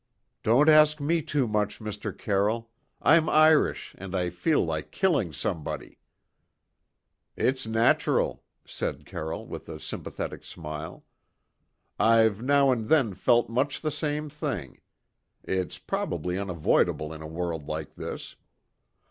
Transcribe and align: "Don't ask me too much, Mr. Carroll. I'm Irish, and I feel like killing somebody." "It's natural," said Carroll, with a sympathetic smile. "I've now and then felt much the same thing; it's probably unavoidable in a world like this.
"Don't 0.41 0.67
ask 0.67 0.99
me 0.99 1.21
too 1.21 1.47
much, 1.47 1.77
Mr. 1.77 2.11
Carroll. 2.11 2.71
I'm 3.03 3.29
Irish, 3.29 3.93
and 3.99 4.15
I 4.15 4.31
feel 4.31 4.65
like 4.65 4.89
killing 4.89 5.31
somebody." 5.31 5.99
"It's 7.37 7.67
natural," 7.67 8.43
said 8.65 9.05
Carroll, 9.05 9.45
with 9.45 9.69
a 9.69 9.79
sympathetic 9.79 10.43
smile. 10.43 11.05
"I've 11.99 12.41
now 12.41 12.71
and 12.71 12.87
then 12.87 13.13
felt 13.13 13.47
much 13.47 13.81
the 13.81 13.91
same 13.91 14.27
thing; 14.27 14.81
it's 15.43 15.77
probably 15.77 16.35
unavoidable 16.35 17.13
in 17.13 17.21
a 17.21 17.27
world 17.27 17.67
like 17.67 17.93
this. 17.93 18.35